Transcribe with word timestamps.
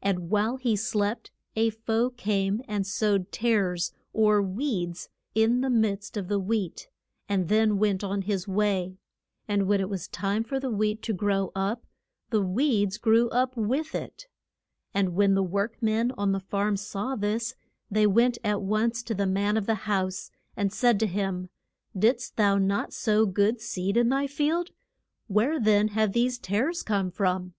And 0.00 0.30
while 0.30 0.56
he 0.56 0.76
slept 0.76 1.32
a 1.56 1.70
foe 1.70 2.08
came 2.10 2.62
and 2.68 2.86
sowed 2.86 3.32
tares, 3.32 3.92
or 4.12 4.40
weeds, 4.40 5.08
in 5.34 5.62
the 5.62 5.68
midst 5.68 6.16
of 6.16 6.28
the 6.28 6.38
wheat, 6.38 6.88
and 7.28 7.48
then 7.48 7.78
went 7.78 8.04
on 8.04 8.22
his 8.22 8.46
way. 8.46 8.98
And 9.48 9.66
when 9.66 9.80
it 9.80 9.88
was 9.88 10.06
time 10.06 10.44
for 10.44 10.60
the 10.60 10.70
wheat 10.70 11.02
to 11.02 11.12
grow 11.12 11.50
up, 11.56 11.86
the 12.30 12.40
weeds 12.40 12.98
grew 12.98 13.28
up 13.30 13.56
with 13.56 13.96
it. 13.96 14.28
And 14.94 15.16
when 15.16 15.34
the 15.34 15.42
work 15.42 15.82
men 15.82 16.12
on 16.16 16.30
the 16.30 16.38
farm 16.38 16.76
saw 16.76 17.16
this, 17.16 17.56
they 17.90 18.06
went 18.06 18.38
at 18.44 18.62
once 18.62 19.02
to 19.02 19.12
the 19.12 19.26
man 19.26 19.56
of 19.56 19.66
the 19.66 19.74
house, 19.90 20.30
and 20.56 20.72
said 20.72 21.00
to 21.00 21.06
him, 21.08 21.50
Didst 21.98 22.36
thou 22.36 22.58
not 22.58 22.92
sow 22.92 23.26
good 23.26 23.60
seed 23.60 23.96
in 23.96 24.08
thy 24.10 24.28
field? 24.28 24.70
Where 25.26 25.58
then 25.58 25.88
have 25.88 26.12
these 26.12 26.38
tares 26.38 26.84
come 26.84 27.10
from? 27.10 27.54